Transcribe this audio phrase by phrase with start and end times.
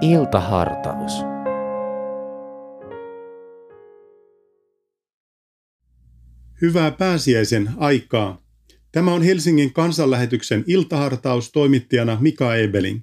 [0.00, 1.12] Iltahartaus.
[6.62, 8.42] Hyvää pääsiäisen aikaa.
[8.92, 13.00] Tämä on Helsingin kansanlähetyksen iltahartaus toimittajana Mika Ebeling.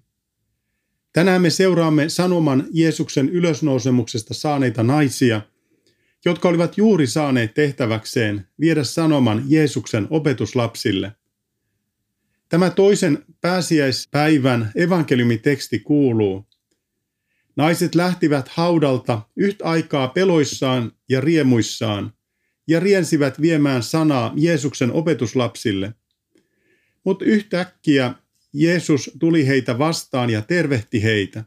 [1.14, 5.42] Tänään me seuraamme sanoman Jeesuksen ylösnousemuksesta saaneita naisia,
[6.26, 11.12] jotka olivat juuri saaneet tehtäväkseen viedä sanoman Jeesuksen opetuslapsille.
[12.50, 16.46] Tämä toisen pääsiäispäivän evankeliumiteksti kuuluu.
[17.56, 22.14] Naiset lähtivät haudalta yhtä aikaa peloissaan ja riemuissaan
[22.68, 25.94] ja riensivät viemään sanaa Jeesuksen opetuslapsille.
[27.04, 28.14] Mutta yhtäkkiä
[28.54, 31.44] Jeesus tuli heitä vastaan ja tervehti heitä.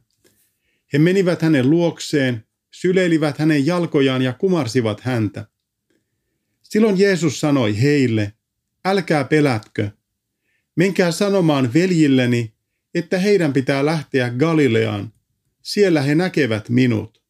[0.92, 5.46] He menivät hänen luokseen, syleilivät hänen jalkojaan ja kumarsivat häntä.
[6.62, 8.32] Silloin Jeesus sanoi heille,
[8.84, 9.90] älkää pelätkö,
[10.77, 12.54] menkää sanomaan veljilleni,
[12.94, 15.12] että heidän pitää lähteä Galileaan,
[15.68, 17.22] siellä he näkevät minut.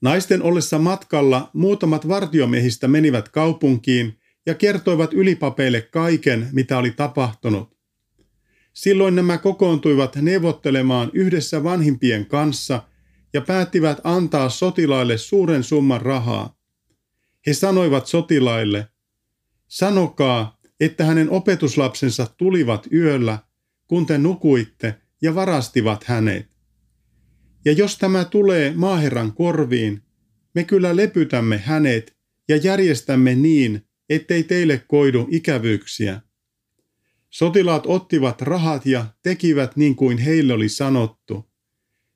[0.00, 7.76] Naisten ollessa matkalla muutamat vartiomiehistä menivät kaupunkiin ja kertoivat ylipapeille kaiken, mitä oli tapahtunut.
[8.72, 12.82] Silloin nämä kokoontuivat neuvottelemaan yhdessä vanhimpien kanssa
[13.32, 16.56] ja päättivät antaa sotilaille suuren summan rahaa.
[17.46, 18.88] He sanoivat sotilaille,
[19.68, 23.38] sanokaa, että hänen opetuslapsensa tulivat yöllä,
[23.86, 26.51] kun te nukuitte, ja varastivat hänet.
[27.64, 30.02] Ja jos tämä tulee maaherran korviin,
[30.54, 32.16] me kyllä lepytämme hänet
[32.48, 36.20] ja järjestämme niin, ettei teille koidu ikävyyksiä.
[37.30, 41.50] Sotilaat ottivat rahat ja tekivät niin kuin heille oli sanottu.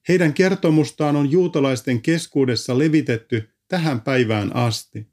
[0.08, 5.06] Heidän kertomustaan on juutalaisten keskuudessa levitetty tähän päivään asti.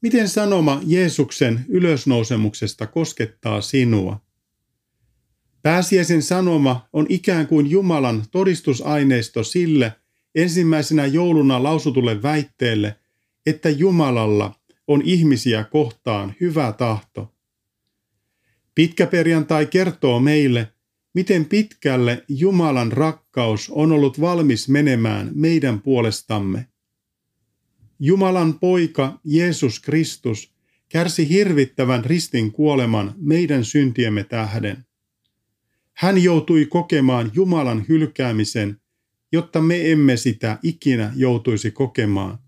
[0.00, 4.25] Miten sanoma Jeesuksen ylösnousemuksesta koskettaa sinua?
[5.66, 9.92] Pääsiäisen sanoma on ikään kuin Jumalan todistusaineisto sille
[10.34, 12.96] ensimmäisenä jouluna lausutulle väitteelle,
[13.46, 14.54] että Jumalalla
[14.86, 17.34] on ihmisiä kohtaan hyvä tahto.
[18.74, 20.72] Pitkä perjantai kertoo meille,
[21.14, 26.66] miten pitkälle Jumalan rakkaus on ollut valmis menemään meidän puolestamme.
[28.00, 30.52] Jumalan poika Jeesus Kristus
[30.88, 34.85] kärsi hirvittävän ristin kuoleman meidän syntiemme tähden.
[35.96, 38.80] Hän joutui kokemaan Jumalan hylkäämisen,
[39.32, 42.38] jotta me emme sitä ikinä joutuisi kokemaan.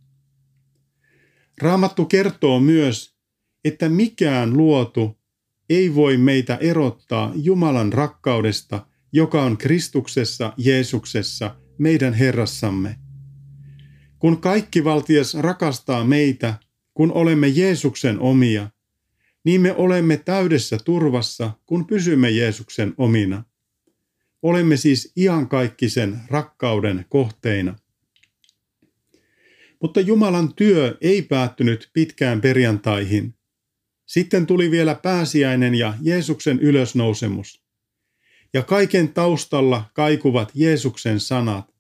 [1.63, 3.17] Raamattu kertoo myös,
[3.65, 5.19] että mikään luotu
[5.71, 12.97] ei voi meitä erottaa Jumalan rakkaudesta, joka on Kristuksessa Jeesuksessa, meidän Herrassamme.
[14.19, 16.55] Kun kaikki valtias rakastaa meitä,
[16.95, 18.71] kun olemme Jeesuksen omia,
[19.45, 23.45] niin me olemme täydessä turvassa, kun pysymme Jeesuksen omina.
[24.43, 27.77] Olemme siis iankaikkisen rakkauden kohteina.
[29.83, 33.35] Mutta Jumalan työ ei päättynyt pitkään perjantaihin.
[34.07, 37.63] Sitten tuli vielä pääsiäinen ja Jeesuksen ylösnousemus.
[38.55, 41.75] Ja kaiken taustalla kaikuvat Jeesuksen sanat,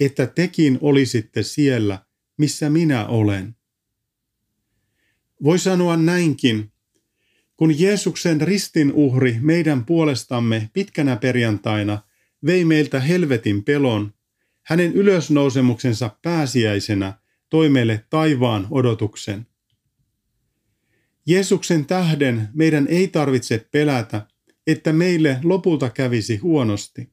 [0.00, 2.04] että tekin olisitte siellä,
[2.38, 3.56] missä minä olen.
[5.42, 6.72] Voi sanoa näinkin,
[7.56, 12.02] kun Jeesuksen ristin uhri meidän puolestamme pitkänä perjantaina
[12.46, 14.14] vei meiltä helvetin pelon,
[14.62, 17.12] hänen ylösnousemuksensa pääsiäisenä
[17.50, 19.46] toi meille taivaan odotuksen.
[21.26, 24.26] Jeesuksen tähden meidän ei tarvitse pelätä,
[24.66, 27.10] että meille lopulta kävisi huonosti.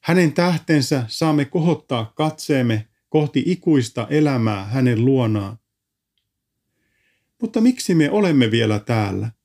[0.00, 5.58] Hänen tähtensä saamme kohottaa katseemme kohti ikuista elämää hänen luonaan.
[7.40, 9.35] Mutta miksi me olemme vielä täällä?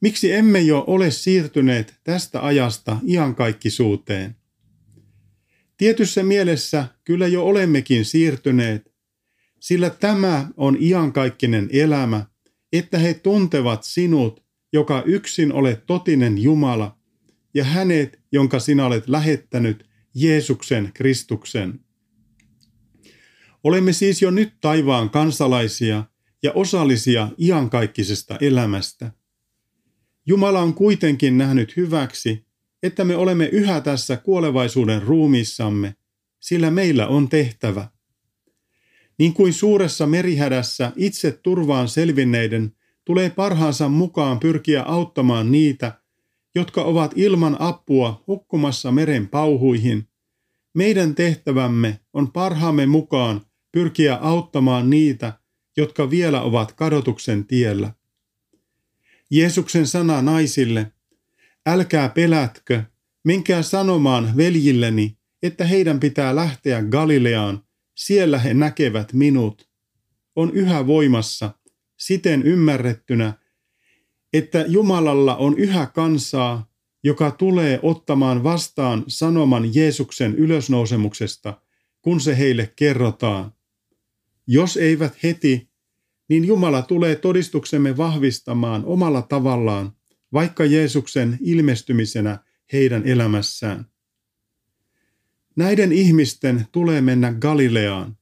[0.00, 4.36] Miksi emme jo ole siirtyneet tästä ajasta iankaikkisuuteen?
[5.76, 8.94] Tietyssä mielessä kyllä jo olemmekin siirtyneet,
[9.60, 12.26] sillä tämä on iankaikkinen elämä,
[12.72, 16.98] että he tuntevat sinut, joka yksin olet totinen Jumala,
[17.54, 21.80] ja hänet, jonka sinä olet lähettänyt, Jeesuksen Kristuksen.
[23.64, 26.04] Olemme siis jo nyt taivaan kansalaisia
[26.42, 29.12] ja osallisia iankaikkisesta elämästä.
[30.26, 32.44] Jumala on kuitenkin nähnyt hyväksi,
[32.82, 35.94] että me olemme yhä tässä kuolevaisuuden ruumissamme,
[36.40, 37.88] sillä meillä on tehtävä.
[39.18, 42.72] Niin kuin suuressa merihädässä itse turvaan selvinneiden
[43.04, 46.00] tulee parhaansa mukaan pyrkiä auttamaan niitä,
[46.54, 50.08] jotka ovat ilman apua hukkumassa meren pauhuihin,
[50.74, 53.40] meidän tehtävämme on parhaamme mukaan
[53.72, 55.32] pyrkiä auttamaan niitä,
[55.76, 57.92] jotka vielä ovat kadotuksen tiellä.
[59.30, 60.92] Jeesuksen sana naisille,
[61.66, 62.82] älkää pelätkö,
[63.24, 67.62] Menkää sanomaan veljilleni, että heidän pitää lähteä Galileaan,
[67.94, 69.68] siellä he näkevät minut.
[70.36, 71.54] On yhä voimassa,
[71.98, 73.32] siten ymmärrettynä,
[74.32, 76.70] että Jumalalla on yhä kansaa,
[77.04, 81.62] joka tulee ottamaan vastaan sanoman Jeesuksen ylösnousemuksesta,
[82.02, 83.52] kun se heille kerrotaan.
[84.46, 85.69] Jos eivät heti,
[86.30, 89.92] niin Jumala tulee todistuksemme vahvistamaan omalla tavallaan,
[90.32, 92.38] vaikka Jeesuksen ilmestymisenä
[92.72, 93.86] heidän elämässään.
[95.56, 98.16] Näiden ihmisten tulee mennä Galileaan,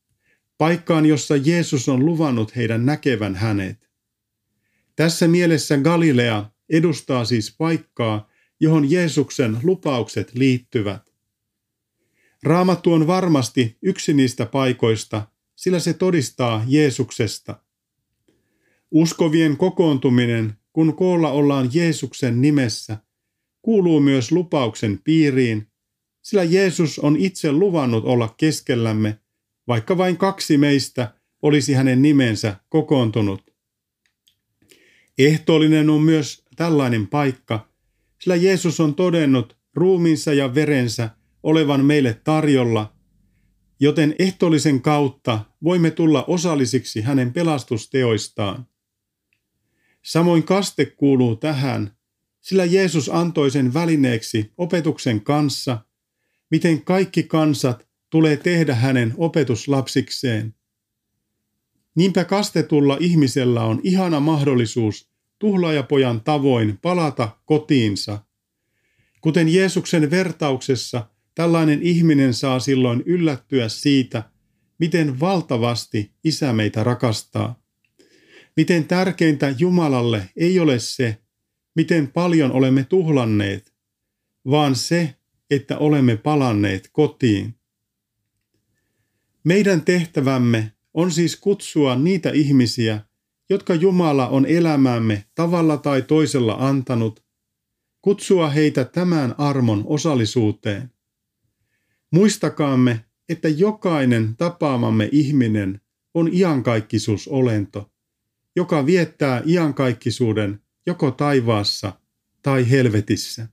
[0.58, 3.88] paikkaan, jossa Jeesus on luvannut heidän näkevän hänet.
[4.96, 11.14] Tässä mielessä Galilea edustaa siis paikkaa, johon Jeesuksen lupaukset liittyvät.
[12.43, 17.68] Raamattu on varmasti yksi niistä paikoista, sillä se todistaa Jeesuksesta.
[18.90, 22.96] Uskovien kokoontuminen, kun koolla ollaan Jeesuksen nimessä,
[23.62, 25.69] kuuluu myös lupauksen piiriin,
[26.23, 29.19] sillä Jeesus on itse luvannut olla keskellämme,
[29.69, 33.43] vaikka vain kaksi meistä olisi hänen nimensä kokoontunut.
[35.19, 37.69] Ehtoollinen on myös tällainen paikka,
[38.20, 41.11] sillä Jeesus on todennut ruumiinsa ja verensä
[41.43, 42.93] olevan meille tarjolla,
[43.81, 48.67] joten ehtoollisen kautta voimme tulla osallisiksi hänen pelastusteoistaan.
[50.08, 51.96] Samoin kaste kuuluu tähän,
[52.40, 55.78] sillä Jeesus antoi sen välineeksi opetuksen kanssa,
[56.50, 60.55] miten kaikki kansat tulee tehdä hänen opetuslapsikseen.
[61.94, 68.19] Niinpä kastetulla ihmisellä on ihana mahdollisuus tuhlaajapojan tavoin palata kotiinsa.
[69.20, 74.22] Kuten Jeesuksen vertauksessa, tällainen ihminen saa silloin yllättyä siitä,
[74.78, 77.68] miten valtavasti Isä meitä rakastaa.
[78.58, 81.16] Miten tärkeintä Jumalalle ei ole se,
[81.76, 83.75] miten paljon olemme tuhlanneet,
[84.50, 85.14] vaan se,
[85.50, 87.55] että olemme palanneet kotiin.
[89.44, 93.00] Meidän tehtävämme on siis kutsua niitä ihmisiä,
[93.50, 97.25] jotka Jumala on elämäämme tavalla tai toisella antanut,
[98.02, 100.90] kutsua heitä tämän armon osallisuuteen.
[102.12, 105.81] Muistakaamme, että jokainen tapaamamme ihminen
[106.14, 107.90] on iankaikkisuusolento,
[108.58, 111.93] joka viettää iankaikkisuuden joko taivaassa
[112.43, 113.49] tai helvetissä.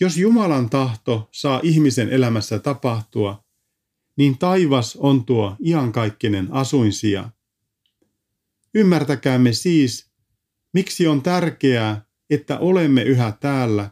[0.00, 3.44] Jos Jumalan tahto saa ihmisen elämässä tapahtua,
[4.16, 7.30] niin taivas on tuo iankaikkinen asuinsija.
[8.74, 10.10] Ymmärtäkäämme siis,
[10.72, 13.90] miksi on tärkeää, että olemme yhä täällä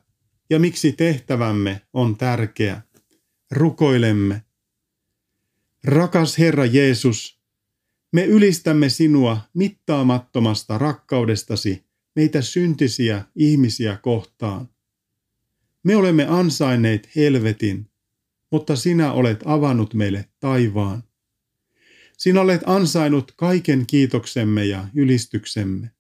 [0.51, 2.83] ja miksi tehtävämme on tärkeä.
[3.51, 4.43] Rukoilemme.
[5.85, 7.42] Rakas Herra Jeesus,
[8.13, 11.85] me ylistämme sinua mittaamattomasta rakkaudestasi
[12.17, 14.69] meitä syntisiä ihmisiä kohtaan.
[15.83, 17.91] Me olemme ansainneet helvetin,
[18.51, 21.03] mutta sinä olet avannut meille taivaan.
[22.19, 25.91] Sinä olet ansainnut kaiken kiitoksemme ja ylistyksemme.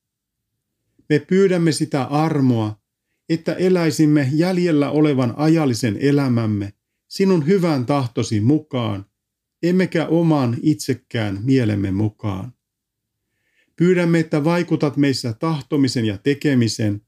[1.09, 2.81] Me pyydämme sitä armoa,
[3.29, 6.73] että eläisimme jäljellä olevan ajallisen elämämme
[7.09, 9.07] sinun hyvän tahtosi mukaan,
[9.63, 12.53] emmekä oman itsekään mielemme mukaan.
[13.77, 17.03] Pyydämme, että vaikutat meissä tahtomisen ja tekemisen,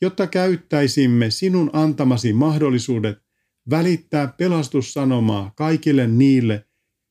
[0.00, 3.18] jotta käyttäisimme sinun antamasi mahdollisuudet
[3.70, 6.66] välittää pelastussanomaa kaikille niille,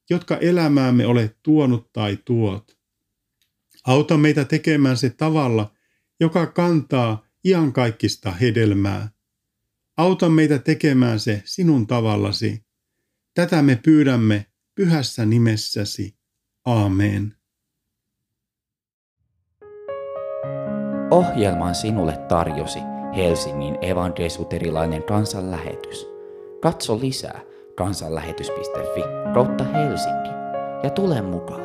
[0.10, 2.78] jotka elämäämme olet tuonut tai tuot.
[3.86, 5.74] Auta meitä tekemään se tavalla,
[6.20, 9.10] joka kantaa iankaikkista hedelmää.
[9.98, 12.66] Auta meitä tekemään se sinun tavallasi.
[13.34, 16.18] Tätä me pyydämme pyhässä nimessäsi.
[16.66, 17.36] Aamen.
[21.12, 22.80] Ohjelman sinulle tarjosi
[23.16, 26.08] Helsingin evankelisuterilainen kansanlähetys.
[26.62, 27.42] Katso lisää
[27.78, 29.02] kansanlähetys.fi
[29.34, 30.30] kautta Helsinki
[30.84, 31.65] ja tule mukaan.